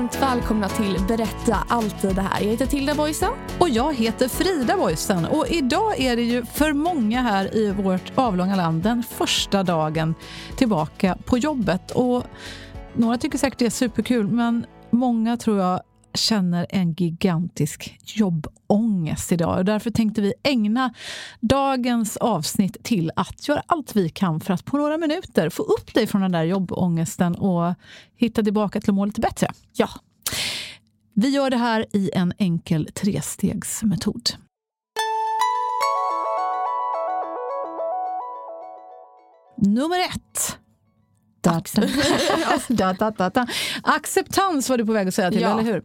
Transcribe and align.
varmt 0.00 0.22
välkomna 0.22 0.68
till 0.68 0.98
Berätta 1.08 1.56
alltid 1.68 2.14
det 2.14 2.22
här. 2.22 2.40
Jag 2.40 2.50
heter 2.50 2.66
Tilda 2.66 2.94
Boysen. 2.94 3.30
Och 3.58 3.68
jag 3.68 3.94
heter 3.94 4.28
Frida 4.28 4.76
Boysen 4.76 5.24
och 5.24 5.46
idag 5.48 6.00
är 6.00 6.16
det 6.16 6.22
ju 6.22 6.44
för 6.44 6.72
många 6.72 7.22
här 7.22 7.56
i 7.56 7.72
vårt 7.72 8.12
avlånga 8.14 8.56
land 8.56 8.82
den 8.82 9.02
första 9.02 9.62
dagen 9.62 10.14
tillbaka 10.56 11.16
på 11.24 11.38
jobbet. 11.38 11.90
Och 11.90 12.24
några 12.94 13.18
tycker 13.18 13.38
säkert 13.38 13.58
det 13.58 13.66
är 13.66 13.70
superkul 13.70 14.26
men 14.28 14.66
många 14.90 15.36
tror 15.36 15.58
jag 15.58 15.80
känner 16.14 16.66
en 16.70 16.92
gigantisk 16.92 17.98
jobbångest 18.04 19.32
idag. 19.32 19.58
Och 19.58 19.64
därför 19.64 19.90
tänkte 19.90 20.20
vi 20.20 20.34
ägna 20.42 20.94
dagens 21.40 22.16
avsnitt 22.16 22.76
till 22.82 23.10
att 23.16 23.48
göra 23.48 23.62
allt 23.66 23.96
vi 23.96 24.08
kan 24.08 24.40
för 24.40 24.54
att 24.54 24.64
på 24.64 24.76
några 24.76 24.98
minuter 24.98 25.50
få 25.50 25.62
upp 25.62 25.94
dig 25.94 26.06
från 26.06 26.20
den 26.22 26.32
där 26.32 26.44
jobbångesten 26.44 27.34
och 27.34 27.74
hitta 28.16 28.42
tillbaka 28.42 28.80
till 28.80 28.90
att 28.90 28.94
må 28.94 29.04
lite 29.04 29.20
bättre. 29.20 29.52
Ja. 29.72 29.88
Vi 31.14 31.28
gör 31.28 31.50
det 31.50 31.56
här 31.56 31.86
i 31.92 32.10
en 32.14 32.32
enkel 32.38 32.88
trestegsmetod. 32.94 34.30
Nummer 39.56 40.00
ett. 40.00 40.58
Da, 41.40 41.62
da, 42.68 42.92
da, 42.92 43.10
da, 43.10 43.30
da. 43.30 43.46
Acceptans 43.82 44.70
var 44.70 44.78
du 44.78 44.86
på 44.86 44.92
väg 44.92 45.08
att 45.08 45.14
säga 45.14 45.30
till, 45.30 45.40
Ja. 45.40 45.60
eller 45.60 45.72
hur? 45.72 45.82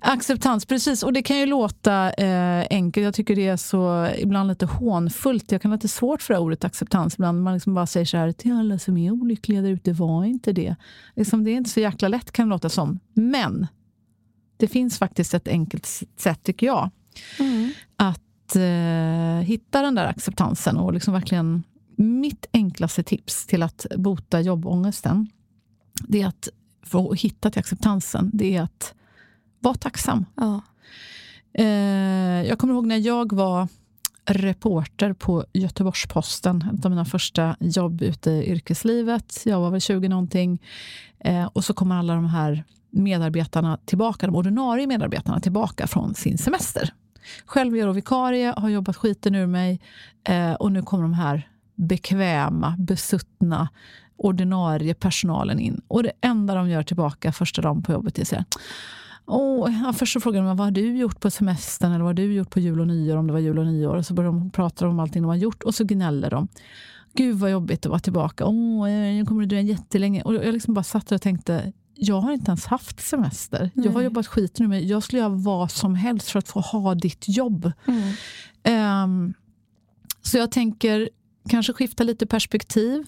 Acceptans, 0.00 0.66
precis. 0.66 1.02
Och 1.02 1.12
det 1.12 1.22
kan 1.22 1.38
ju 1.38 1.46
låta 1.46 2.12
eh, 2.12 2.66
enkelt. 2.70 3.04
Jag 3.04 3.14
tycker 3.14 3.36
det 3.36 3.48
är 3.48 3.56
så 3.56 4.08
ibland 4.18 4.48
lite 4.48 4.66
hånfullt. 4.66 5.52
Jag 5.52 5.62
kan 5.62 5.70
ha 5.70 5.76
lite 5.76 5.88
svårt 5.88 6.22
för 6.22 6.34
det 6.34 6.38
här 6.38 6.44
ordet 6.44 6.64
acceptans. 6.64 7.14
Ibland 7.14 7.42
man 7.42 7.54
liksom 7.54 7.74
bara 7.74 7.86
säger 7.86 8.06
så 8.06 8.16
här, 8.16 8.32
till 8.32 8.52
alla 8.52 8.78
som 8.78 8.96
är 8.96 9.10
olyckliga 9.10 9.60
där 9.62 9.70
ute, 9.70 9.92
var 9.92 10.24
inte 10.24 10.52
det. 10.52 10.76
Liksom, 11.16 11.44
det 11.44 11.50
är 11.50 11.56
inte 11.56 11.70
så 11.70 11.80
jäkla 11.80 12.08
lätt 12.08 12.32
kan 12.32 12.48
det 12.48 12.50
låta 12.50 12.68
som. 12.68 12.98
Men 13.14 13.66
det 14.56 14.68
finns 14.68 14.98
faktiskt 14.98 15.34
ett 15.34 15.48
enkelt 15.48 15.86
sätt, 16.18 16.42
tycker 16.42 16.66
jag, 16.66 16.90
att 17.96 18.56
eh, 18.56 19.44
hitta 19.46 19.82
den 19.82 19.94
där 19.94 20.06
acceptansen 20.06 20.76
och 20.76 20.92
liksom 20.92 21.14
verkligen 21.14 21.62
mitt 21.96 22.46
enklaste 22.52 23.02
tips 23.02 23.46
till 23.46 23.62
att 23.62 23.86
bota 23.96 24.40
jobbångesten, 24.40 25.28
det 26.08 26.22
är 26.22 26.26
att 26.26 26.48
att 26.90 27.20
hitta 27.20 27.50
till 27.50 27.60
acceptansen, 27.60 28.30
det 28.32 28.56
är 28.56 28.62
att 28.62 28.94
vara 29.60 29.74
tacksam. 29.74 30.24
Ja. 30.34 30.60
Eh, 31.54 31.66
jag 32.48 32.58
kommer 32.58 32.74
ihåg 32.74 32.86
när 32.86 32.96
jag 32.96 33.32
var 33.32 33.68
reporter 34.24 35.12
på 35.12 35.44
Göteborgs-Posten, 35.52 36.64
ett 36.78 36.84
av 36.84 36.90
mina 36.90 37.04
första 37.04 37.56
jobb 37.60 38.02
ute 38.02 38.30
i 38.30 38.50
yrkeslivet. 38.50 39.42
Jag 39.44 39.60
var 39.60 39.70
väl 39.70 39.80
20 39.80 40.08
någonting. 40.08 40.62
Eh, 41.18 41.44
och 41.44 41.64
så 41.64 41.74
kommer 41.74 41.96
alla 41.96 42.14
de 42.14 42.26
här 42.26 42.64
medarbetarna 42.90 43.78
tillbaka, 43.84 44.26
de 44.26 44.36
ordinarie 44.36 44.86
medarbetarna 44.86 45.40
tillbaka 45.40 45.86
från 45.86 46.14
sin 46.14 46.38
semester. 46.38 46.94
Själv 47.46 47.74
är 47.74 47.78
jag 47.78 47.92
vikarie, 47.92 48.54
har 48.56 48.68
jobbat 48.68 48.96
skiten 48.96 49.34
ur 49.34 49.46
mig 49.46 49.80
eh, 50.24 50.52
och 50.52 50.72
nu 50.72 50.82
kommer 50.82 51.02
de 51.02 51.14
här 51.14 51.48
bekväma, 51.82 52.74
besuttna 52.78 53.68
ordinarie 54.16 54.94
personalen 54.94 55.58
in. 55.58 55.80
Och 55.88 56.02
det 56.02 56.12
enda 56.20 56.54
de 56.54 56.70
gör 56.70 56.82
tillbaka 56.82 57.32
första 57.32 57.62
dagen 57.62 57.82
på 57.82 57.92
jobbet 57.92 58.18
är 58.18 58.24
så 58.24 58.34
här, 58.36 58.44
Åh, 59.26 59.82
ja, 59.84 59.92
först 59.92 60.12
så 60.12 60.20
frågar 60.20 60.42
de 60.42 60.56
vad 60.56 60.66
har 60.66 60.70
du 60.70 60.96
gjort 60.96 61.20
på 61.20 61.30
semestern 61.30 61.92
eller 61.92 62.04
vad 62.04 62.08
har 62.08 62.14
du 62.14 62.34
gjort 62.34 62.50
på 62.50 62.60
jul 62.60 62.80
och 62.80 62.86
nyår 62.86 63.16
om 63.16 63.26
det 63.26 63.32
var 63.32 63.40
jul 63.40 63.58
och 63.58 63.66
nyår. 63.66 63.96
Och 63.96 64.06
så 64.06 64.14
börjar 64.14 64.32
de 64.32 64.50
prata 64.50 64.88
om 64.88 65.00
allting 65.00 65.22
de 65.22 65.28
har 65.28 65.36
gjort 65.36 65.62
och 65.62 65.74
så 65.74 65.84
gnäller 65.84 66.30
de. 66.30 66.48
Gud 67.14 67.36
vad 67.36 67.50
jobbigt 67.50 67.86
att 67.86 67.90
vara 67.90 68.00
tillbaka. 68.00 68.44
Åh, 68.46 68.90
jag 68.90 69.28
kommer 69.28 69.42
att 69.42 69.48
dröja 69.48 69.62
jättelänge. 69.62 70.22
Och 70.22 70.34
jag 70.34 70.52
liksom 70.52 70.74
bara 70.74 70.82
satt 70.82 71.12
och 71.12 71.22
tänkte, 71.22 71.72
jag 71.94 72.20
har 72.20 72.32
inte 72.32 72.50
ens 72.50 72.66
haft 72.66 73.00
semester. 73.00 73.70
Jag 73.74 73.92
har 73.92 74.02
jobbat 74.02 74.26
skiten 74.26 74.64
ur 74.64 74.68
mig. 74.68 74.86
Jag 74.86 75.02
skulle 75.02 75.20
göra 75.22 75.28
vad 75.28 75.70
som 75.70 75.94
helst 75.94 76.30
för 76.30 76.38
att 76.38 76.48
få 76.48 76.60
ha 76.60 76.94
ditt 76.94 77.24
jobb. 77.28 77.72
Ehm, 78.62 79.34
så 80.22 80.38
jag 80.38 80.50
tänker 80.50 81.08
kanske 81.48 81.72
skifta 81.72 82.04
lite 82.04 82.26
perspektiv. 82.26 83.04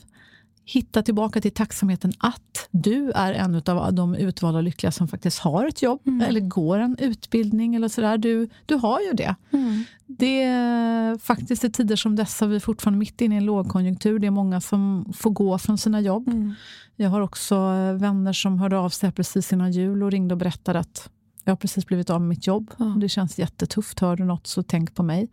Hitta 0.66 1.02
tillbaka 1.02 1.40
till 1.40 1.50
tacksamheten 1.50 2.12
att 2.18 2.68
du 2.70 3.10
är 3.10 3.32
en 3.32 3.62
av 3.66 3.94
de 3.94 4.14
utvalda 4.14 4.60
lyckliga 4.60 4.92
som 4.92 5.08
faktiskt 5.08 5.38
har 5.38 5.66
ett 5.66 5.82
jobb 5.82 6.00
eller 6.28 6.40
går 6.40 6.78
en 6.78 6.96
utbildning. 6.98 7.74
eller 7.74 7.88
sådär. 7.88 8.18
Du, 8.18 8.48
du 8.66 8.74
har 8.74 9.00
ju 9.00 9.12
det. 9.12 9.34
Det 10.06 10.42
är 10.42 11.18
faktiskt 11.18 11.64
i 11.64 11.70
tider 11.70 11.96
som 11.96 12.16
dessa, 12.16 12.46
vi 12.46 12.56
är 12.56 12.60
fortfarande 12.60 12.98
mitt 12.98 13.20
inne 13.20 13.34
i 13.34 13.38
en 13.38 13.44
lågkonjunktur. 13.44 14.18
Det 14.18 14.26
är 14.26 14.30
många 14.30 14.60
som 14.60 15.12
får 15.16 15.30
gå 15.30 15.58
från 15.58 15.78
sina 15.78 16.00
jobb. 16.00 16.28
Jag 16.96 17.10
har 17.10 17.20
också 17.20 17.54
eh, 17.54 17.94
vänner 17.94 18.32
som 18.32 18.58
hörde 18.58 18.78
av 18.78 18.88
sig 18.90 19.12
precis 19.12 19.52
innan 19.52 19.72
jul 19.72 20.02
och 20.02 20.10
ringde 20.10 20.34
och 20.34 20.38
berättade 20.38 20.78
att 20.78 21.10
jag 21.44 21.50
har 21.50 21.56
precis 21.56 21.86
blivit 21.86 22.10
av 22.10 22.20
med 22.20 22.28
mitt 22.28 22.46
jobb. 22.46 22.70
Det 23.00 23.08
känns 23.08 23.38
jättetufft. 23.38 24.00
Hör 24.00 24.16
du 24.16 24.24
något 24.24 24.46
så 24.46 24.62
tänk 24.62 24.94
på 24.94 25.02
mig. 25.02 25.28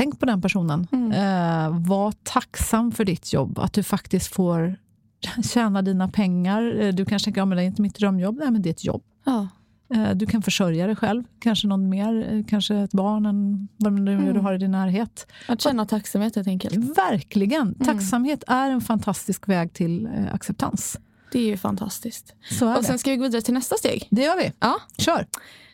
Tänk 0.00 0.20
på 0.20 0.26
den 0.26 0.42
personen. 0.42 0.86
Eh, 0.92 1.78
var 1.88 2.12
tacksam 2.22 2.92
för 2.92 3.04
ditt 3.04 3.32
jobb. 3.32 3.58
Att 3.58 3.72
du 3.72 3.82
faktiskt 3.82 4.34
får 4.34 4.76
tjäna 5.52 5.82
dina 5.82 6.08
pengar. 6.08 6.80
Eh, 6.80 6.92
Du 6.94 7.04
kanske 7.04 7.26
tänker, 7.26 7.40
ja, 7.40 7.44
men 7.44 7.56
det 7.56 7.62
är 7.64 7.66
inte 7.66 7.82
mitt 7.82 7.94
drömjobb. 7.94 8.36
Nej, 8.38 8.50
men 8.50 8.62
det 8.62 8.68
är 8.68 8.70
ett 8.70 8.84
jobb. 8.84 9.02
Ja. 9.24 9.48
Eh, 9.94 10.10
Du 10.14 10.26
kan 10.26 10.42
försörja 10.42 10.86
dig 10.86 10.96
själv, 10.96 11.24
kanske 11.40 11.66
någon 11.68 11.88
mer, 11.88 12.32
eh, 12.32 12.44
kanske 12.48 12.74
ett 12.76 12.92
barn, 12.92 13.26
en, 13.26 13.68
vad 13.76 13.92
nu 13.92 14.12
Mm. 14.14 14.34
du 14.34 14.40
har 14.40 14.54
i 14.54 14.58
din 14.58 14.70
närhet. 14.70 15.26
Att 15.48 15.60
känna 15.60 15.86
tacksamhet 15.86 16.36
helt 16.36 16.48
enkelt. 16.48 16.98
Verkligen! 16.98 17.74
Tacksamhet 17.74 18.44
är 18.46 18.70
en 18.70 18.80
fantastisk 18.80 19.48
väg 19.48 19.72
till 19.72 20.06
eh, 20.06 20.34
acceptans. 20.34 20.98
Det 21.32 21.38
är 21.38 21.46
ju 21.46 21.56
fantastiskt. 21.56 22.34
Så 22.50 22.68
är 22.68 22.76
Och 22.78 22.84
sen 22.84 22.98
ska 22.98 23.10
vi 23.10 23.16
gå 23.16 23.22
vidare 23.22 23.42
till 23.42 23.54
nästa 23.54 23.76
steg. 23.76 24.08
Det 24.10 24.22
gör 24.22 24.36
vi. 24.36 24.52
Ja. 24.60 24.76
Kör! 24.98 25.26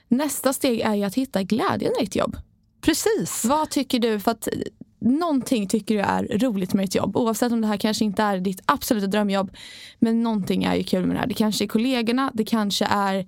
Nästa 0.08 0.52
steg 0.52 0.80
är 0.80 0.94
ju 0.94 1.04
att 1.04 1.14
hitta 1.14 1.42
glädjen 1.42 1.92
i 2.00 2.04
ditt 2.04 2.16
jobb. 2.16 2.36
Precis. 2.86 3.44
Vad 3.44 3.70
tycker 3.70 3.98
du? 3.98 4.20
För 4.20 4.30
att 4.30 4.46
eh, 4.46 4.52
någonting 5.00 5.68
tycker 5.68 5.94
du 5.94 6.00
är 6.00 6.38
roligt 6.38 6.74
med 6.74 6.84
ditt 6.84 6.94
jobb. 6.94 7.16
Oavsett 7.16 7.52
om 7.52 7.60
det 7.60 7.66
här 7.66 7.76
kanske 7.76 8.04
inte 8.04 8.22
är 8.22 8.38
ditt 8.38 8.62
absoluta 8.66 9.06
drömjobb. 9.06 9.56
Men 9.98 10.22
någonting 10.22 10.64
är 10.64 10.74
ju 10.74 10.84
kul 10.84 11.06
med 11.06 11.16
det 11.16 11.20
här. 11.20 11.26
Det 11.26 11.34
kanske 11.34 11.64
är 11.64 11.68
kollegorna, 11.68 12.30
det 12.34 12.44
kanske 12.44 12.84
är 12.84 13.26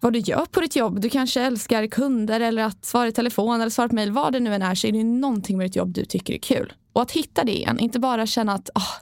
vad 0.00 0.12
du 0.12 0.18
gör 0.18 0.46
på 0.50 0.60
ditt 0.60 0.76
jobb. 0.76 1.00
Du 1.00 1.10
kanske 1.10 1.40
älskar 1.42 1.86
kunder 1.86 2.40
eller 2.40 2.62
att 2.62 2.84
svara 2.84 3.08
i 3.08 3.12
telefon 3.12 3.60
eller 3.60 3.70
svara 3.70 3.88
på 3.88 3.94
mejl. 3.94 4.12
Vad 4.12 4.32
det 4.32 4.40
nu 4.40 4.54
än 4.54 4.62
är 4.62 4.74
så 4.74 4.86
är 4.86 4.92
det 4.92 5.04
någonting 5.04 5.58
med 5.58 5.66
ditt 5.66 5.76
jobb 5.76 5.92
du 5.92 6.04
tycker 6.04 6.34
är 6.34 6.38
kul. 6.38 6.72
Och 6.92 7.02
att 7.02 7.10
hitta 7.10 7.44
det 7.44 7.56
igen, 7.56 7.78
inte 7.78 7.98
bara 7.98 8.26
känna 8.26 8.52
att 8.52 8.70
oh, 8.74 8.92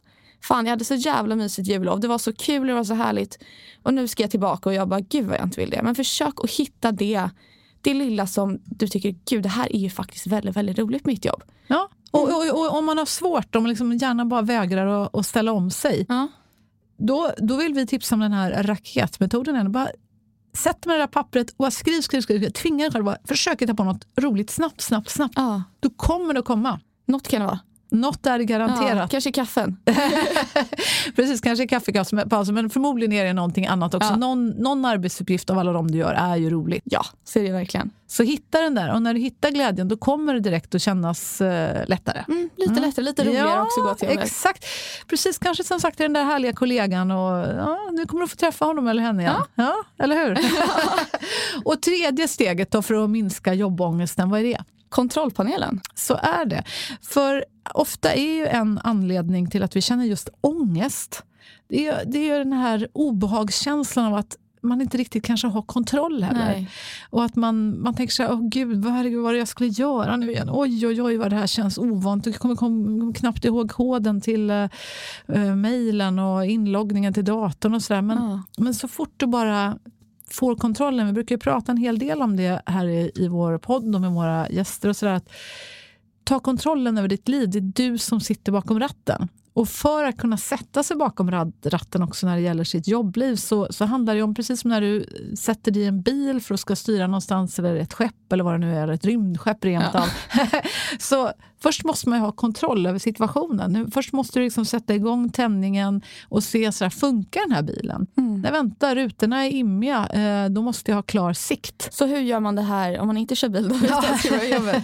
fan 0.43 0.65
jag 0.65 0.71
hade 0.71 0.85
så 0.85 0.95
jävla 0.95 1.37
mysigt 1.37 1.69
jullov. 1.69 2.01
Det 2.01 2.09
var 2.09 2.19
så 2.19 2.33
kul, 2.33 2.67
det 2.67 2.75
var 2.75 2.85
så 2.85 2.95
härligt. 2.95 3.39
Och 3.83 3.95
nu 3.95 4.09
ska 4.09 4.23
jag 4.23 4.31
tillbaka 4.31 4.69
och 4.69 4.75
jag 4.75 4.89
bara 4.89 5.01
gud 5.01 5.27
vad 5.27 5.39
jag 5.39 5.47
inte 5.47 5.61
vill 5.61 5.71
det. 5.71 5.83
Men 5.83 5.95
försök 5.95 6.35
att 6.45 6.51
hitta 6.51 6.93
det, 6.93 7.31
det 7.83 7.95
lilla 7.95 8.27
som 8.27 8.59
du 8.65 8.89
tycker 8.89 9.15
gud 9.31 9.43
det 9.43 9.49
här 9.49 9.77
är 9.77 9.81
ju 9.81 9.91
faktiskt 9.91 10.27
väldigt, 10.27 10.57
väldigt 10.57 10.79
roligt 10.79 11.07
mitt 11.07 11.25
jobb. 11.25 11.43
Ja. 11.67 11.89
Och, 12.11 12.23
och, 12.23 12.51
och 12.61 12.79
om 12.79 12.85
man 12.85 12.99
har 12.99 13.07
svårt, 13.07 13.55
om 13.57 13.67
liksom 13.67 13.93
gärna 13.93 14.25
bara 14.25 14.43
vägrar 14.43 14.87
att, 14.87 15.15
att 15.17 15.27
ställa 15.27 15.53
om 15.53 15.71
sig, 15.71 16.07
Ja. 16.09 16.29
då, 16.99 17.31
då 17.39 17.57
vill 17.57 17.75
vi 17.75 17.87
tipsa 17.87 18.15
om 18.15 18.21
den 18.21 18.33
här 18.33 18.63
raketmetoden. 18.63 19.73
Bara 19.73 19.89
sätt 20.57 20.87
med 20.87 20.95
det 20.97 21.01
där 21.03 21.07
pappret 21.07 21.51
och 21.51 21.57
bara 21.57 21.71
skriv, 21.71 22.01
skriv, 22.01 22.21
skriv. 22.21 22.51
Tvinga 22.51 22.85
dig 22.85 22.93
själv. 22.93 23.05
Bara, 23.05 23.17
försök 23.25 23.63
hitta 23.63 23.75
på 23.75 23.85
något 23.85 24.07
roligt 24.17 24.51
snabbt, 24.51 24.81
snabbt, 24.81 25.09
snabbt. 25.11 25.35
Ja. 25.37 25.63
Då 25.81 25.91
kommer 25.91 26.35
det 26.35 26.41
att 26.41 26.47
komma. 26.47 26.81
Något 27.07 27.29
kan 27.29 27.41
det 27.41 27.47
vara. 27.47 27.61
Något 27.93 28.27
är 28.27 28.39
det 28.39 28.45
Ja, 28.45 28.59
garanterat. 28.59 29.11
kanske 29.11 29.33
kaffen. 29.33 29.77
Precis, 31.17 31.41
kanske 31.41 31.67
kaffekausen, 31.67 32.55
men 32.55 32.71
förmodligen 32.71 33.13
är 33.13 33.25
det 33.25 33.33
någonting 33.33 33.67
annat 33.67 33.95
också. 33.95 34.11
Ja. 34.11 34.17
Någon, 34.17 34.49
någon 34.49 34.85
arbetsuppgift 34.85 35.51
av 35.51 35.59
alla 35.59 35.73
de 35.73 35.91
du 35.91 35.99
gör 35.99 36.13
är 36.13 36.37
ju 36.37 36.51
roligt. 36.51 36.83
Ja, 36.85 37.05
så 37.25 37.39
är 37.39 37.43
det 37.43 37.53
verkligen. 37.53 37.91
Så 38.07 38.23
hitta 38.23 38.61
den 38.61 38.75
där 38.75 38.95
och 38.95 39.03
när 39.03 39.15
du 39.15 39.21
hittar 39.21 39.51
glädjen 39.51 39.89
då 39.89 39.97
kommer 39.97 40.35
det 40.35 40.41
direkt 40.41 40.75
att 40.75 40.83
kännas 40.83 41.41
eh, 41.41 41.89
lättare. 41.89 42.25
Mm, 42.29 42.51
lite 42.57 42.81
lättare, 42.81 43.05
lite 43.05 43.25
roligare 43.25 43.61
också 43.63 43.81
att 43.81 43.87
gå 43.87 43.95
till. 43.95 44.19
Exakt. 44.19 44.65
Precis, 45.07 45.39
kanske 45.39 45.65
som 45.65 45.81
sagt 45.81 45.99
den 45.99 46.13
där 46.13 46.25
härliga 46.25 46.53
kollegan 46.53 47.11
och 47.11 47.47
ja, 47.59 47.79
nu 47.93 48.07
kommer 48.07 48.23
du 48.23 48.29
få 48.29 48.37
träffa 48.37 48.65
honom 48.65 48.89
eller 48.89 49.03
henne 49.03 49.23
igen. 49.23 49.35
Ja. 49.55 49.75
eller 49.99 50.17
hur? 50.27 50.39
och 51.65 51.83
tredje 51.83 52.29
steget 52.29 52.71
då 52.71 52.83
för 52.83 53.05
att 53.05 53.11
minska 53.11 53.55
jobbångesten, 53.55 54.31
vad 54.31 54.41
är 54.41 54.45
det? 54.45 54.65
Kontrollpanelen. 54.93 55.81
Så 55.95 56.15
är 56.15 56.45
det. 56.45 56.65
För 57.03 57.45
ofta 57.75 58.13
är 58.13 58.35
ju 58.35 58.47
en 58.47 58.81
anledning 58.85 59.51
till 59.51 59.63
att 59.63 59.77
vi 59.77 59.81
känner 59.81 60.05
just 60.05 60.29
ångest, 60.41 61.23
det 61.69 61.87
är, 61.87 62.05
det 62.07 62.31
är 62.31 62.39
den 62.39 62.53
här 62.53 62.89
obehagskänslan 62.93 64.07
av 64.07 64.15
att 64.15 64.37
man 64.63 64.81
inte 64.81 64.99
riktigt 64.99 65.25
kanske 65.25 65.47
har 65.47 65.63
kontroll 65.63 66.23
heller. 66.23 66.45
Nej. 66.45 66.71
Och 67.11 67.25
att 67.25 67.37
man, 67.37 67.83
man 67.83 67.95
tänker 67.95 68.13
så 68.13 68.23
här, 68.23 68.33
åh 68.33 68.41
gud, 68.49 68.85
vad, 68.85 68.93
herregud, 68.93 69.23
vad 69.23 69.29
är 69.31 69.33
det 69.33 69.39
jag 69.39 69.49
skulle 69.49 69.71
göra 69.71 70.17
nu 70.17 70.31
igen? 70.31 70.49
Oj, 70.53 70.87
oj, 70.87 71.03
oj, 71.03 71.17
vad 71.17 71.31
det 71.31 71.37
här 71.37 71.47
känns 71.47 71.79
ovant. 71.79 72.27
Jag 72.27 72.35
kommer, 72.35 72.57
kommer 72.57 73.15
knappt 73.15 73.45
ihåg 73.45 73.71
koden 73.71 74.21
till 74.21 74.51
uh, 74.51 75.55
mejlen 75.57 76.19
och 76.19 76.47
inloggningen 76.47 77.15
till 77.15 77.25
datorn 77.25 77.75
och 77.75 77.83
sådär. 77.83 78.03
Men, 78.03 78.19
Ja. 78.19 78.43
men 78.59 78.75
så 78.75 78.89
fort 78.89 79.15
du 79.17 79.27
bara 79.27 79.79
får 80.33 80.57
kontrollen, 80.57 81.07
vi 81.07 81.13
brukar 81.13 81.37
prata 81.37 81.73
en 81.73 81.79
hel 81.79 81.99
del 81.99 82.23
om 82.23 82.37
det 82.37 82.63
här 82.67 82.87
i, 82.87 83.11
i 83.15 83.29
vår 83.29 83.59
podd 83.59 83.95
och 83.95 84.01
med 84.01 84.13
våra 84.13 84.49
gäster 84.49 84.89
och 84.89 84.97
sådär, 84.97 85.13
att 85.13 85.33
ta 86.25 86.41
kontrollen 86.41 86.99
över 86.99 87.09
ditt 87.09 87.29
liv. 87.29 87.51
Det 87.51 87.59
är 87.59 87.91
du 87.91 87.99
som 87.99 88.21
sitter 88.21 88.53
bakom 88.53 88.81
ratten. 88.81 89.29
Och 89.55 89.69
för 89.69 90.05
att 90.05 90.17
kunna 90.17 90.37
sätta 90.37 90.83
sig 90.83 90.97
bakom 90.97 91.31
ratten 91.65 92.03
också 92.03 92.27
när 92.27 92.37
det 92.37 92.43
gäller 92.43 92.65
sitt 92.65 92.89
jobbliv 92.89 93.37
så, 93.37 93.67
så 93.71 93.85
handlar 93.85 94.15
det 94.15 94.23
om, 94.23 94.35
precis 94.35 94.61
som 94.61 94.71
när 94.71 94.81
du 94.81 95.07
sätter 95.39 95.73
dig 95.73 95.83
i 95.83 95.87
en 95.87 96.03
bil 96.03 96.41
för 96.41 96.55
att 96.55 96.61
ska 96.61 96.77
styra 96.77 97.07
någonstans 97.07 97.59
eller 97.59 97.77
ett 97.77 97.93
skepp 97.93 98.33
eller 98.33 98.45
vad 98.45 98.55
det 98.55 98.59
nu 98.59 98.77
är, 98.77 98.89
ett 98.89 99.05
rymdskepp 99.05 99.65
rent 99.65 99.95
av. 99.95 100.07
så 100.99 101.33
först 101.63 101.85
måste 101.85 102.09
man 102.09 102.19
ju 102.19 102.25
ha 102.25 102.33
kontroll 102.33 102.87
över 102.87 102.99
situationen. 102.99 103.73
Nu, 103.73 103.87
Först 103.91 104.13
måste 104.13 104.39
du 104.39 104.45
liksom 104.45 104.65
sätta 104.65 104.95
igång 104.95 105.31
tändningen 105.31 106.03
och 106.29 106.45
se, 106.45 106.73
så 106.73 106.85
här, 106.85 106.91
funkar 106.91 107.41
den 107.41 107.53
här 107.53 107.63
bilen? 107.63 108.07
Nej, 108.43 108.53
vänta, 108.53 108.95
rutorna 108.95 109.47
är 109.47 109.51
immiga, 109.51 110.07
eh, 110.07 110.51
då 110.51 110.63
måste 110.63 110.91
jag 110.91 110.97
ha 110.97 111.03
klar 111.03 111.33
sikt. 111.33 111.89
Så 111.95 112.07
hur 112.07 112.19
gör 112.21 112.41
man 112.41 112.57
det 112.57 112.63
här 112.63 112.99
om 112.99 113.07
man 113.07 113.17
inte 113.17 113.37
kör 113.37 113.49
bil? 113.49 113.69
Då? 113.69 113.75
Ja. 113.89 114.05
Jobba? 114.45 114.73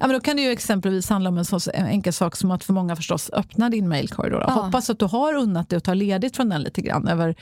Ja, 0.00 0.06
men 0.06 0.12
då 0.12 0.20
kan 0.20 0.36
det 0.36 0.42
ju 0.42 0.50
exempelvis 0.50 1.08
handla 1.08 1.30
om 1.30 1.38
en 1.38 1.44
så 1.44 1.60
en 1.74 1.86
enkel 1.86 2.12
sak 2.12 2.36
som 2.36 2.50
att 2.50 2.64
för 2.64 2.72
många 2.72 2.96
förstås 2.96 3.30
öppna 3.32 3.70
din 3.70 3.88
mailkorg. 3.88 4.30
Då. 4.30 4.36
Ja. 4.36 4.50
Hoppas 4.50 4.90
att 4.90 4.98
du 4.98 5.04
har 5.04 5.34
unnat 5.34 5.68
dig 5.68 5.76
att 5.76 5.84
ta 5.84 5.94
ledigt 5.94 6.36
från 6.36 6.48
den 6.48 6.62
lite 6.62 6.80
grann 6.80 7.08
över, 7.08 7.34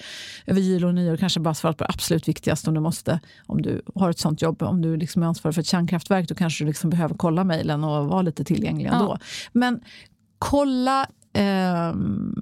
över 0.46 0.60
jul 0.60 0.84
och 0.84 0.94
nyår. 0.94 1.16
Kanske 1.16 1.40
bara 1.40 1.54
svarat 1.54 1.76
på 1.76 1.84
det 1.84 1.90
absolut 1.90 2.28
viktigaste 2.28 2.70
om 2.70 2.74
du 2.74 2.80
måste. 2.80 3.20
Om 3.46 3.62
du 3.62 3.82
har 3.94 4.10
ett 4.10 4.18
sånt 4.18 4.42
jobb, 4.42 4.62
om 4.62 4.82
du 4.82 4.96
liksom 4.96 5.22
är 5.22 5.26
ansvarig 5.26 5.54
för 5.54 5.60
ett 5.60 5.66
kärnkraftverk, 5.66 6.28
då 6.28 6.34
kanske 6.34 6.64
du 6.64 6.68
liksom 6.68 6.90
behöver 6.90 7.14
kolla 7.14 7.44
mejlen 7.44 7.84
och 7.84 8.06
vara 8.06 8.22
lite 8.22 8.44
tillgänglig 8.44 8.71
Ja. 8.80 8.92
ändå. 8.92 9.18
Men 9.52 9.80
kolla 10.38 11.06
eh, 11.32 11.94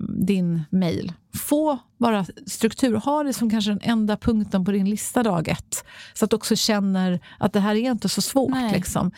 din 0.09 0.63
mejl. 0.71 1.13
Få 1.35 1.79
bara 1.99 2.27
struktur. 2.47 2.95
Ha 2.95 3.23
det 3.23 3.33
som 3.33 3.51
kanske 3.51 3.71
den 3.71 3.81
enda 3.83 4.17
punkten 4.17 4.65
på 4.65 4.71
din 4.71 4.91
lista 4.91 5.23
dag 5.23 5.49
ett. 5.49 5.85
Så 6.15 6.25
att 6.25 6.31
du 6.31 6.37
också 6.37 6.57
känner 6.57 7.21
att 7.39 7.53
det 7.53 7.61
här 7.61 7.75
är 7.75 7.91
inte 7.91 8.09
så 8.09 8.23
svårt. 8.23 8.73
Liksom 8.73 9.11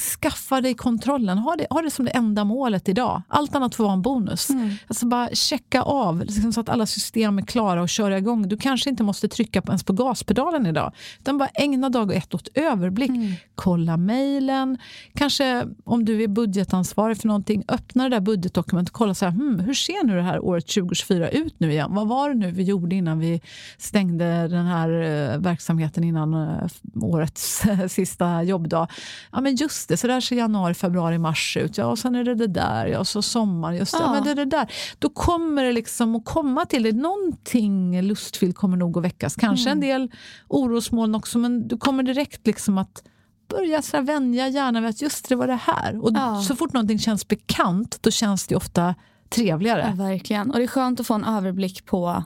skaffa 0.00 0.60
dig 0.60 0.74
kontrollen. 0.74 1.38
Ha 1.38 1.56
det, 1.56 1.66
ha 1.70 1.82
det 1.82 1.90
som 1.90 2.04
det 2.04 2.10
enda 2.10 2.44
målet 2.44 2.88
idag. 2.88 3.22
Allt 3.28 3.54
annat 3.54 3.74
får 3.74 3.84
vara 3.84 3.94
en 3.94 4.02
bonus. 4.02 4.48
Alltså 4.88 5.06
bara 5.06 5.28
checka 5.28 5.82
av 5.82 6.20
liksom 6.24 6.52
så 6.52 6.60
att 6.60 6.68
alla 6.68 6.86
system 6.86 7.38
är 7.38 7.42
klara 7.42 7.82
och 7.82 7.88
köra 7.88 8.18
igång. 8.18 8.48
Du 8.48 8.56
kanske 8.56 8.90
inte 8.90 9.02
måste 9.02 9.28
trycka 9.28 9.62
på, 9.62 9.72
ens 9.72 9.84
på 9.84 9.92
gaspedalen 9.92 10.66
idag. 10.66 10.92
Utan 11.20 11.38
bara 11.38 11.48
ägna 11.48 11.88
dag 11.88 12.12
ett 12.12 12.34
åt 12.34 12.48
överblick. 12.54 13.10
Kolla 13.54 13.96
mejlen. 13.96 14.78
Kanske 15.14 15.66
om 15.84 16.04
du 16.04 16.22
är 16.22 16.28
budgetansvarig 16.28 17.18
för 17.18 17.28
någonting, 17.28 17.64
öppna 17.68 18.02
det 18.02 18.16
där 18.16 18.20
budgetdokumentet 18.20 18.92
och 18.92 18.98
kolla 18.98 19.14
så 19.14 19.24
här, 19.24 19.32
hmm, 19.32 19.58
hur 19.58 19.74
ser 19.74 20.06
nu 20.06 20.16
det 20.16 20.22
här 20.22 20.44
året 20.44 20.66
2024 20.66 21.28
ut 21.28 21.60
nu 21.60 21.70
igen? 21.70 21.94
Vad 21.94 22.08
var 22.08 22.28
det 22.28 22.34
nu 22.34 22.50
vi 22.50 22.62
gjorde 22.62 22.96
innan 22.96 23.18
vi 23.18 23.40
stängde 23.78 24.48
den 24.48 24.66
här 24.66 24.88
eh, 24.88 25.38
verksamheten 25.38 26.04
innan 26.04 26.34
eh, 26.34 26.68
årets 26.94 27.62
sista 27.88 28.42
jobbdag? 28.42 28.88
Ja, 29.32 29.40
men 29.40 29.56
just 29.56 29.85
det, 29.88 29.96
så 29.96 30.06
där 30.06 30.20
ser 30.20 30.36
januari, 30.36 30.74
februari, 30.74 31.18
mars 31.18 31.56
ut. 31.56 31.78
Ja, 31.78 31.86
och 31.86 31.98
sen 31.98 32.14
är 32.14 32.24
det 32.24 32.34
det 32.34 32.46
där. 32.46 32.86
Ja, 32.86 32.98
och 32.98 33.06
så 33.08 33.22
sommar. 33.22 33.72
Just 33.72 33.92
det. 33.92 34.02
Ja. 34.04 34.12
Men 34.12 34.24
det 34.24 34.30
är 34.30 34.34
det 34.34 34.44
där. 34.44 34.72
Då 34.98 35.08
kommer 35.08 35.64
det 35.64 35.72
liksom 35.72 36.16
att 36.16 36.24
komma 36.24 36.64
till 36.66 36.82
det. 36.82 36.92
Någonting 36.92 38.02
lustfyllt 38.02 38.56
kommer 38.56 38.76
nog 38.76 38.98
att 38.98 39.04
väckas. 39.04 39.34
Kanske 39.34 39.70
en 39.70 39.80
del 39.80 40.10
orosmoln 40.48 41.14
också, 41.14 41.38
men 41.38 41.68
du 41.68 41.76
kommer 41.76 42.02
direkt 42.02 42.46
liksom 42.46 42.78
att 42.78 43.02
börja 43.48 43.82
så 43.82 44.00
vänja 44.00 44.48
hjärnan 44.48 44.82
vid 44.82 44.90
att 44.90 45.02
just 45.02 45.28
det 45.28 45.34
var 45.36 45.46
det 45.46 45.60
här. 45.62 46.04
Och 46.04 46.10
Ja. 46.14 46.42
så 46.42 46.56
fort 46.56 46.72
någonting 46.72 46.98
känns 46.98 47.28
bekant, 47.28 47.98
då 48.02 48.10
känns 48.10 48.46
det 48.46 48.56
ofta 48.56 48.94
trevligare. 49.30 49.94
Ja, 49.96 50.04
verkligen. 50.04 50.50
Och 50.50 50.56
det 50.58 50.62
är 50.64 50.68
skönt 50.68 51.00
att 51.00 51.06
få 51.06 51.14
en 51.14 51.24
överblick 51.24 51.86
på, 51.86 52.24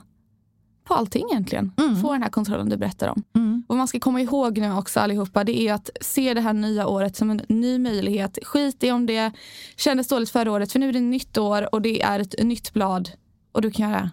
på 0.91 0.97
allting 0.97 1.27
egentligen. 1.31 1.71
Få 2.01 2.13
den 2.13 2.23
här 2.23 2.29
kontrollen 2.29 2.69
du 2.69 2.77
berättar 2.77 3.07
om. 3.07 3.23
Mm. 3.35 3.63
Och 3.67 3.75
man 3.75 3.87
ska 3.87 3.99
komma 3.99 4.21
ihåg 4.21 4.57
nu 4.57 4.73
också 4.73 4.99
allihopa, 4.99 5.43
det 5.43 5.61
är 5.61 5.73
att 5.73 5.89
se 6.01 6.33
det 6.33 6.41
här 6.41 6.53
nya 6.53 6.87
året 6.87 7.15
som 7.15 7.29
en 7.29 7.41
ny 7.49 7.79
möjlighet. 7.79 8.37
Skit 8.43 8.83
i 8.83 8.91
om 8.91 9.05
det 9.05 9.31
kändes 9.77 10.07
dåligt 10.07 10.29
förra 10.29 10.51
året, 10.51 10.71
för 10.71 10.79
nu 10.79 10.89
är 10.89 10.93
det 10.93 10.99
ett 10.99 11.03
nytt 11.03 11.37
år 11.37 11.75
och 11.75 11.81
det 11.81 12.01
är 12.01 12.19
ett 12.19 12.43
nytt 12.43 12.73
blad. 12.73 13.09
Och 13.51 13.61
du 13.61 13.71
kan 13.71 13.89
göra 13.89 14.11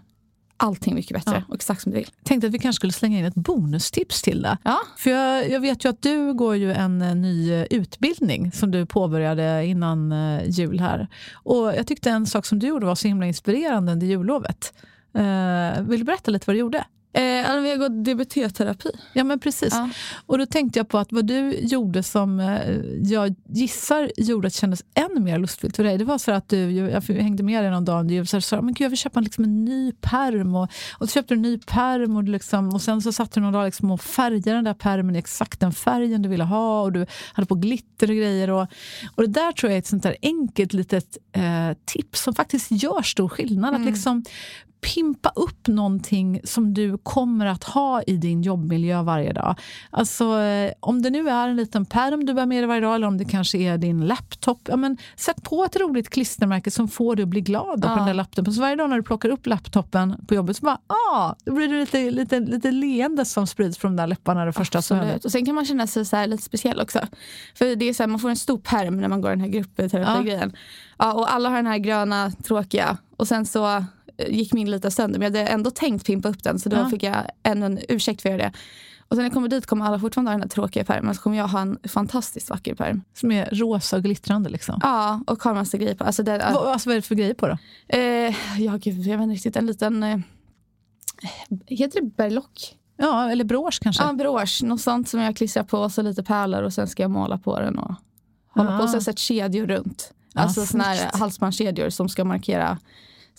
allting 0.56 0.94
mycket 0.94 1.16
bättre 1.16 1.44
och 1.48 1.54
exakt 1.54 1.82
som 1.82 1.92
du 1.92 1.98
vill. 1.98 2.10
tänkte 2.24 2.46
att 2.46 2.52
vi 2.52 2.58
kanske 2.58 2.76
skulle 2.76 2.92
slänga 2.92 3.18
in 3.18 3.24
ett 3.24 3.34
bonustips 3.34 4.22
till 4.22 4.42
det. 4.42 4.58
Ja. 4.64 4.78
För 4.96 5.10
jag, 5.10 5.50
jag 5.50 5.60
vet 5.60 5.84
ju 5.84 5.88
att 5.88 6.02
du 6.02 6.34
går 6.34 6.56
ju 6.56 6.72
en 6.72 7.02
eh, 7.02 7.14
ny 7.14 7.64
utbildning 7.70 8.52
som 8.52 8.70
du 8.70 8.86
påbörjade 8.86 9.66
innan 9.66 10.12
eh, 10.12 10.48
jul 10.48 10.80
här. 10.80 11.08
Och 11.32 11.74
jag 11.76 11.86
tyckte 11.86 12.10
en 12.10 12.26
sak 12.26 12.46
som 12.46 12.58
du 12.58 12.66
gjorde 12.66 12.86
var 12.86 12.94
så 12.94 13.08
himla 13.08 13.26
inspirerande 13.26 13.92
under 13.92 14.06
jullovet. 14.06 14.72
Eh, 15.14 15.82
vill 15.82 16.00
du 16.00 16.04
berätta 16.04 16.30
lite 16.30 16.44
vad 16.46 16.54
du 16.54 16.60
gjorde? 16.60 16.84
Eh, 17.12 17.60
vi 17.60 17.70
har 17.70 17.76
gått 17.76 18.04
DBT-terapi. 18.04 18.90
Ja, 19.12 19.24
men 19.24 19.40
precis. 19.40 19.72
Ja. 19.72 19.90
Och 20.26 20.38
då 20.38 20.46
tänkte 20.46 20.78
jag 20.78 20.88
på 20.88 20.98
att 20.98 21.12
vad 21.12 21.26
du 21.26 21.58
gjorde 21.60 22.02
som 22.02 22.40
eh, 22.40 22.76
jag 23.02 23.34
gissar 23.48 24.12
gjorde 24.16 24.46
att 24.46 24.52
det 24.52 24.58
kändes 24.58 24.84
ännu 24.94 25.20
mer 25.20 25.38
lustfyllt 25.38 25.76
för 25.76 25.84
dig. 25.84 25.98
Det 25.98 26.04
var 26.04 26.18
så 26.18 26.32
att 26.32 26.48
du, 26.48 26.70
jag 26.70 27.02
hängde 27.02 27.42
med 27.42 27.64
dig 27.64 27.70
någon 27.70 27.84
dag 27.84 28.20
och 28.20 28.44
sa 28.44 28.62
men 28.62 28.74
gud, 28.74 28.84
jag 28.84 28.90
vill 28.90 28.98
köpa 28.98 29.20
liksom 29.20 29.44
en 29.44 29.64
ny 29.64 29.92
perm 29.92 30.54
och, 30.54 30.68
och 30.98 31.08
så 31.08 31.14
köpte 31.14 31.34
du 31.34 31.38
en 31.38 31.42
ny 31.42 31.58
perm 31.58 32.16
och, 32.16 32.24
du 32.24 32.32
liksom, 32.32 32.68
och 32.68 32.82
sen 32.82 33.02
så 33.02 33.12
satt 33.12 33.32
du 33.32 33.40
någon 33.40 33.52
dag 33.52 33.64
liksom 33.64 33.90
och 33.90 34.00
färgade 34.00 34.56
den 34.56 34.64
där 34.64 34.74
permen 34.74 35.16
i 35.16 35.18
exakt 35.18 35.60
den 35.60 35.72
färgen 35.72 36.22
du 36.22 36.28
ville 36.28 36.44
ha 36.44 36.82
och 36.82 36.92
du 36.92 37.06
hade 37.32 37.46
på 37.46 37.54
glitter 37.54 38.10
och 38.10 38.16
grejer. 38.16 38.50
Och, 38.50 38.66
och 39.14 39.22
det 39.22 39.28
där 39.40 39.52
tror 39.52 39.70
jag 39.70 39.74
är 39.74 39.78
ett 39.78 39.86
sånt 39.86 40.02
där 40.02 40.16
enkelt 40.22 40.72
litet 40.72 41.16
eh, 41.32 41.76
tips 41.84 42.22
som 42.22 42.34
faktiskt 42.34 42.70
gör 42.70 43.02
stor 43.02 43.28
skillnad. 43.28 43.74
Att 43.74 43.84
liksom 43.84 44.24
pimpa 44.80 45.32
upp 45.36 45.68
någonting 45.68 46.40
som 46.44 46.74
du 46.74 46.98
kommer 46.98 47.46
att 47.46 47.64
ha 47.64 48.02
i 48.02 48.16
din 48.16 48.42
jobbmiljö 48.42 49.02
varje 49.02 49.32
dag. 49.32 49.54
Alltså, 49.90 50.38
eh, 50.40 50.72
om 50.80 51.02
det 51.02 51.10
nu 51.10 51.28
är 51.28 51.48
en 51.48 51.56
liten 51.56 51.84
pärm 51.84 52.26
du 52.26 52.34
bär 52.34 52.46
med 52.46 52.62
dig 52.62 52.66
varje 52.66 52.80
dag 52.80 52.94
eller 52.94 53.06
om 53.06 53.18
det 53.18 53.24
kanske 53.24 53.58
är 53.58 53.78
din 53.78 54.06
laptop. 54.06 54.60
Ja, 54.68 54.76
men, 54.76 54.96
sätt 55.16 55.42
på 55.42 55.64
ett 55.64 55.76
roligt 55.76 56.10
klistermärke 56.10 56.70
som 56.70 56.88
får 56.88 57.16
dig 57.16 57.22
att 57.22 57.28
bli 57.28 57.40
glad 57.40 57.82
på 57.82 57.88
Ja. 57.88 57.96
den 57.96 58.06
där 58.06 58.14
laptopen. 58.14 58.52
Så 58.52 58.60
varje 58.60 58.76
dag 58.76 58.90
när 58.90 58.96
du 58.96 59.02
plockar 59.02 59.28
upp 59.28 59.46
laptopen 59.46 60.26
på 60.28 60.34
jobbet 60.34 60.56
så 60.56 60.64
bara, 60.64 60.78
ah, 60.86 61.34
då 61.44 61.52
blir 61.52 61.68
det 61.68 61.80
lite, 61.80 62.10
lite, 62.10 62.40
lite 62.40 62.70
leende 62.70 63.24
som 63.24 63.46
sprids 63.46 63.78
från 63.78 63.96
de 63.96 64.02
där 64.02 64.06
läpparna 64.06 64.44
det 64.44 64.52
första. 64.52 64.78
Absolut. 64.78 65.24
Och 65.24 65.32
sen 65.32 65.46
kan 65.46 65.54
man 65.54 65.64
känna 65.64 65.86
sig 65.86 66.04
så 66.04 66.26
lite 66.26 66.42
speciell 66.42 66.80
också. 66.80 67.00
För 67.54 67.76
det 67.76 67.88
är 67.88 67.94
så 67.94 68.02
här, 68.02 68.08
man 68.08 68.18
får 68.20 68.30
en 68.30 68.36
stor 68.36 68.58
perm 68.58 69.00
när 69.00 69.08
man 69.08 69.20
går 69.20 69.30
den 69.30 69.40
här 69.40 69.48
gruppterapi-grejen. 69.48 70.52
Ja, 70.98 71.12
och 71.12 71.32
alla 71.34 71.48
har 71.48 71.56
den 71.56 71.66
här 71.66 71.78
gröna, 71.78 72.30
tråkiga. 72.30 72.96
Och 73.16 73.28
sen 73.28 73.46
så 73.46 73.84
gick 74.28 74.52
min 74.52 74.70
lite 74.70 74.90
sönder. 74.90 75.18
Men 75.18 75.32
jag 75.34 75.40
hade 75.40 75.50
ändå 75.52 75.70
tänkt 75.70 76.06
pimpa 76.06 76.28
upp 76.28 76.42
den. 76.42 76.58
Så 76.58 76.68
då 76.68 76.76
Ja. 76.76 76.88
fick 76.90 77.02
jag 77.02 77.16
ännu 77.42 77.66
en 77.66 77.78
ursäkt 77.88 78.22
för 78.22 78.38
det. 78.38 78.52
Och 79.08 79.16
sen 79.16 79.18
när 79.18 79.24
jag 79.24 79.32
kommer 79.32 79.48
dit 79.48 79.66
kommer 79.66 79.84
alla 79.84 79.98
fortfarande 79.98 80.30
ha 80.30 80.34
den 80.34 80.42
här 80.42 80.48
tråkiga 80.48 80.84
pärmen. 80.84 81.14
Så 81.14 81.20
kommer 81.22 81.36
jag 81.36 81.48
ha 81.48 81.60
en 81.60 81.78
fantastiskt 81.88 82.50
vacker 82.50 82.74
pärm. 82.74 83.02
Som 83.14 83.32
är 83.32 83.48
rosa 83.52 83.96
och 83.96 84.02
glittrande. 84.02 84.50
Liksom. 84.50 84.78
Ja, 84.82 85.20
och 85.26 85.42
har 85.42 85.54
massa 85.54 85.78
grejer 85.78 85.94
på. 85.94 86.04
Alltså 86.04 86.22
det, 86.22 86.50
Vad, 86.54 86.66
alltså, 86.68 86.88
vad 86.88 86.92
är 86.96 86.98
det 87.00 87.06
för 87.06 87.14
grejer 87.14 87.34
på 87.34 87.46
då? 87.48 87.58
eh, 87.88 88.34
ja, 88.58 88.76
gud, 88.76 89.06
jag 89.06 89.18
vet 89.18 89.22
inte 89.24 89.34
riktigt. 89.34 89.56
En 89.56 89.66
liten... 89.66 90.02
Eh, 90.02 90.18
heter 91.66 92.00
det 92.00 92.06
berlock? 92.16 92.74
Ja, 92.96 93.30
eller 93.30 93.44
brosch 93.44 93.78
kanske? 93.82 94.02
Ja, 94.02 94.12
brosch. 94.12 94.62
Något 94.62 94.80
sånt 94.80 95.08
som 95.08 95.20
jag 95.20 95.36
klistrar 95.36 95.62
på 95.64 95.78
och 95.78 95.92
så 95.92 96.02
lite 96.02 96.22
pärlor 96.22 96.62
och 96.62 96.72
sen 96.72 96.88
ska 96.88 97.02
jag 97.02 97.10
måla 97.10 97.38
på 97.38 97.60
den 97.60 97.78
och 97.78 97.94
hålla 98.48 98.74
Ah. 98.74 98.78
på. 98.78 98.84
Och 98.84 98.90
sen 98.90 99.00
sett 99.02 99.18
kedjor 99.18 99.66
runt. 99.66 100.12
Ja, 100.32 100.40
Alltså 100.40 100.66
såna 100.66 100.84
här 100.84 101.10
halsbandskedjor 101.18 101.90
som 101.90 102.08
ska 102.08 102.24
markera 102.24 102.78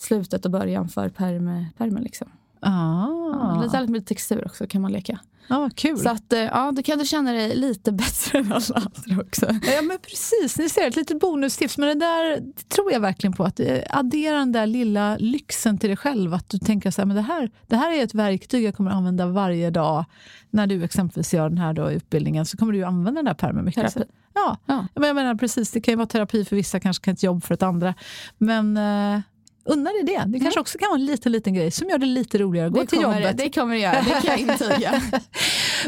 slutet 0.00 0.44
och 0.44 0.50
början 0.50 0.88
för 0.88 1.08
perm, 1.08 1.64
permen. 1.78 2.02
Liksom. 2.02 2.28
Ah. 2.60 3.62
Lite 3.62 3.86
med 3.86 4.06
textur 4.06 4.46
också 4.46 4.66
kan 4.66 4.82
man 4.82 4.92
leka. 4.92 5.18
Ja, 5.48 5.70
kul. 5.74 5.98
Så 5.98 6.08
att, 6.08 6.32
eh, 6.32 6.38
ja, 6.38 6.72
då 6.72 6.82
kan 6.82 6.98
du 6.98 7.04
känna 7.04 7.32
dig 7.32 7.56
lite 7.56 7.92
bättre 8.02 8.38
än 8.38 8.52
alla 8.52 8.74
andra 8.74 9.22
också. 9.22 9.46
Ja, 9.46 9.82
men 9.82 9.98
precis. 10.02 10.58
Ni 10.58 10.68
ser 10.68 10.88
ett 10.88 10.96
litet 10.96 11.20
bonustips. 11.20 11.78
Men 11.78 11.88
det 11.88 12.04
där 12.04 12.40
det 12.40 12.68
tror 12.68 12.92
jag 12.92 13.00
verkligen 13.00 13.32
på. 13.32 13.44
att 13.44 13.60
eh, 13.60 13.78
Addera 13.90 14.38
den 14.38 14.52
där 14.52 14.66
lilla 14.66 15.16
lyxen 15.16 15.78
till 15.78 15.88
dig 15.88 15.96
själv. 15.96 16.34
Att 16.34 16.48
du 16.48 16.58
tänker 16.58 16.90
så 16.90 17.00
här, 17.00 17.06
men 17.06 17.16
det 17.16 17.22
här, 17.22 17.50
det 17.66 17.76
här 17.76 17.98
är 17.98 18.04
ett 18.04 18.14
verktyg 18.14 18.64
jag 18.64 18.74
kommer 18.74 18.90
använda 18.90 19.26
varje 19.26 19.70
dag. 19.70 20.04
När 20.50 20.66
du 20.66 20.84
exempelvis 20.84 21.34
gör 21.34 21.48
den 21.48 21.58
här 21.58 21.72
då, 21.72 21.90
utbildningen 21.90 22.46
så 22.46 22.56
kommer 22.56 22.72
du 22.72 22.84
använda 22.84 23.18
den 23.18 23.24
där 23.24 23.34
pärmen 23.34 23.64
mycket. 23.64 23.92
Terapi. 23.94 24.10
Ja, 24.34 24.56
Ja. 24.66 24.86
Men 24.94 25.04
jag 25.04 25.14
menar 25.14 25.34
precis. 25.34 25.70
Det 25.70 25.80
kan 25.80 25.92
ju 25.92 25.96
vara 25.96 26.06
terapi 26.06 26.44
för 26.44 26.56
vissa, 26.56 26.80
kanske 26.80 27.04
kan 27.04 27.14
ett 27.14 27.22
jobb 27.22 27.44
för 27.44 27.54
ett 27.54 27.62
andra. 27.62 27.94
Men 28.38 28.76
eh, 28.76 29.20
unna 29.64 29.90
dig 29.90 30.02
det. 30.02 30.24
Det 30.26 30.40
kanske 30.40 30.60
också 30.60 30.78
kan 30.78 30.88
vara 30.88 30.98
en 31.00 31.06
liten, 31.06 31.32
liten 31.32 31.54
grej 31.54 31.70
som 31.70 31.88
gör 31.88 31.98
det 31.98 32.06
lite 32.06 32.38
roligare 32.38 32.66
att 32.66 32.72
gå 32.72 32.80
Det 32.80 32.86
till 32.86 32.98
kommer, 32.98 33.20
jobbet. 33.20 33.38
det 33.38 33.50
kommer 33.50 33.74
det 33.74 33.80
göra, 33.80 34.02
det 34.02 34.10
kan 34.10 34.30
jag 34.30 34.38
intyga. 34.70 35.02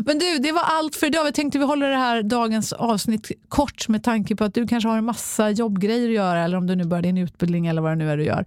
Men 0.07 0.19
du, 0.19 0.39
det 0.39 0.53
var 0.53 0.63
allt 0.65 0.97
för 0.97 1.07
idag. 1.07 1.25
Vi 1.25 1.33
tänkte 1.33 1.59
vi 1.59 1.65
håller 1.65 1.91
det 1.91 1.97
här 1.97 2.23
dagens 2.23 2.73
avsnitt 2.73 3.31
kort 3.49 3.89
med 3.89 4.05
tanke 4.05 4.37
på 4.37 4.45
att 4.45 4.55
du 4.55 4.67
kanske 4.69 4.89
har 4.89 4.99
en 4.99 5.05
massa 5.05 5.51
jobbgrejer 5.51 6.09
att 6.09 6.15
göra 6.15 6.45
eller 6.45 6.57
om 6.57 6.67
du 6.67 6.75
nu 6.77 6.85
börjar 6.85 7.03
din 7.03 7.19
utbildning 7.19 7.67
eller 7.67 7.83
vad 7.83 7.93
det 7.93 7.97
nu 7.97 8.11
är 8.11 8.17
du 8.17 8.25
gör. 8.25 8.47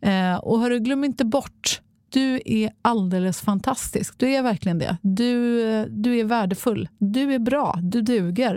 Eh, 0.00 0.36
och 0.36 0.60
hörru, 0.60 0.78
glöm 0.78 1.04
inte 1.04 1.24
bort 1.24 1.80
du 2.14 2.40
är 2.44 2.70
alldeles 2.82 3.40
fantastisk. 3.40 4.14
Du 4.18 4.30
är 4.30 4.42
verkligen 4.42 4.78
det. 4.78 4.96
Du, 5.02 5.86
du 5.88 6.18
är 6.18 6.24
värdefull. 6.24 6.88
Du 6.98 7.34
är 7.34 7.38
bra. 7.38 7.78
Du 7.82 8.02
duger. 8.02 8.56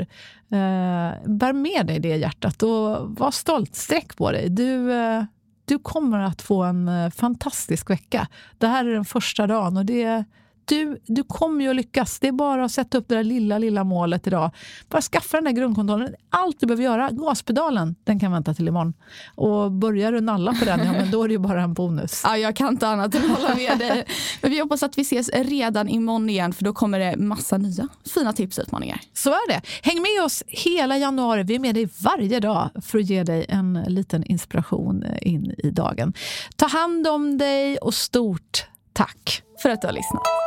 Eh, 0.52 1.30
bär 1.30 1.54
med 1.54 1.86
dig 1.86 2.00
det 2.00 2.16
hjärtat 2.16 2.64
och 2.64 3.18
var 3.18 3.32
stolt. 3.32 3.76
Sträck 3.76 4.18
på 4.18 4.32
dig. 4.32 4.50
Du, 4.50 4.94
eh, 4.94 5.24
du 5.68 5.80
kommer 5.80 6.20
att 6.20 6.42
få 6.42 6.64
en 6.64 6.88
eh, 6.88 7.10
fantastisk 7.10 7.90
vecka. 7.90 8.28
Det 8.58 8.68
här 8.68 8.86
är 8.86 8.94
den 8.94 9.06
första 9.06 9.48
dagen 9.48 9.78
och 9.78 9.86
det 9.86 10.26
du, 10.68 11.02
du 11.06 11.24
kommer 11.24 11.64
ju 11.64 11.70
att 11.70 11.76
lyckas. 11.76 12.20
Det 12.20 12.28
är 12.28 12.32
bara 12.32 12.66
att 12.66 12.72
sätta 12.72 12.98
upp 12.98 13.08
det 13.08 13.16
där 13.16 13.24
lilla, 13.24 13.58
lilla 13.58 13.84
målet 13.84 14.28
idag. 14.28 14.52
Bara 14.90 15.02
skaffa 15.02 15.38
den 15.38 15.44
där 15.44 15.52
grundkontrollen. 15.52 16.16
Allt 16.30 16.60
du 16.60 16.66
behöver 16.66 16.84
göra, 16.84 17.10
gaspedalen, 17.12 17.96
den 18.04 18.20
kan 18.20 18.32
vänta 18.32 18.54
till 18.54 18.68
imorgon. 18.68 18.94
Och 19.36 19.72
börjar 19.72 20.12
du 20.12 20.22
nalla 20.22 20.54
på 20.54 20.66
den, 20.66 20.80
ja, 20.86 20.92
men 20.92 21.12
då 21.12 21.24
är 21.24 21.28
det 21.28 21.32
ju 21.32 21.40
bara 21.40 21.62
en 21.62 21.74
bonus. 21.74 22.22
Ja, 22.24 22.38
jag 22.38 22.56
kan 22.56 22.68
inte 22.68 22.88
annat 22.88 23.16
än 23.16 23.30
hålla 23.30 23.56
med 23.56 23.80
dig. 23.80 24.06
Men 24.42 24.52
vi 24.52 24.60
hoppas 24.60 24.84
att 24.84 24.98
vi 24.98 25.02
ses 25.02 25.30
redan 25.34 25.90
imorgon 25.90 26.30
igen 26.30 26.54
för 26.54 26.64
då 26.64 26.74
kommer 26.74 27.00
det 27.00 27.18
massa 27.18 27.58
nya 27.58 27.88
fina 28.14 28.34
tips 28.34 28.58
och 28.58 28.62
utmaningar. 28.62 29.02
Så 29.14 29.30
är 29.30 29.50
det. 29.50 29.62
Häng 29.82 30.02
med 30.02 30.26
oss 30.26 30.44
hela 30.48 30.98
januari. 30.98 31.44
Vi 31.44 31.56
är 31.56 31.60
med 31.60 31.76
dig 31.76 31.90
varje 32.02 32.40
dag 32.40 32.70
för 32.82 33.00
att 33.00 33.06
ge 33.06 33.24
dig 33.24 33.46
en 33.50 33.74
liten 33.88 34.24
inspiration 34.24 35.06
in 35.22 35.56
i 35.58 35.70
dagen. 35.70 36.14
Ta 36.56 36.68
hand 36.68 37.08
om 37.08 37.38
dig 37.38 37.78
och 37.78 37.94
stort 37.94 38.66
tack. 38.94 39.44
För 39.62 39.70
att 39.70 39.82
du 39.82 39.88
har 39.88 39.94
lyssnat. 39.94 40.47